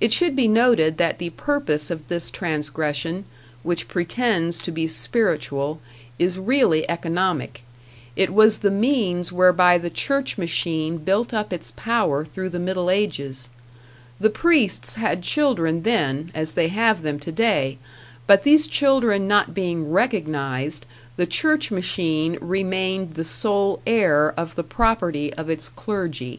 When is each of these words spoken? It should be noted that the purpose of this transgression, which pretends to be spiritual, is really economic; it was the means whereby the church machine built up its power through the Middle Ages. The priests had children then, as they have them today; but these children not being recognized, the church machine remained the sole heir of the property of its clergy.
It 0.00 0.12
should 0.12 0.36
be 0.36 0.46
noted 0.46 0.96
that 0.98 1.18
the 1.18 1.30
purpose 1.30 1.90
of 1.90 2.06
this 2.06 2.30
transgression, 2.30 3.24
which 3.64 3.88
pretends 3.88 4.60
to 4.60 4.70
be 4.70 4.86
spiritual, 4.86 5.80
is 6.20 6.38
really 6.38 6.88
economic; 6.88 7.64
it 8.14 8.32
was 8.32 8.60
the 8.60 8.70
means 8.70 9.32
whereby 9.32 9.76
the 9.76 9.90
church 9.90 10.38
machine 10.38 10.98
built 10.98 11.34
up 11.34 11.52
its 11.52 11.72
power 11.72 12.24
through 12.24 12.50
the 12.50 12.60
Middle 12.60 12.90
Ages. 12.90 13.48
The 14.20 14.30
priests 14.30 14.94
had 14.94 15.20
children 15.22 15.82
then, 15.82 16.30
as 16.32 16.52
they 16.52 16.68
have 16.68 17.02
them 17.02 17.18
today; 17.18 17.76
but 18.28 18.44
these 18.44 18.68
children 18.68 19.26
not 19.26 19.52
being 19.52 19.90
recognized, 19.90 20.86
the 21.16 21.26
church 21.26 21.72
machine 21.72 22.38
remained 22.40 23.14
the 23.14 23.24
sole 23.24 23.82
heir 23.84 24.32
of 24.36 24.54
the 24.54 24.62
property 24.62 25.34
of 25.34 25.50
its 25.50 25.68
clergy. 25.68 26.38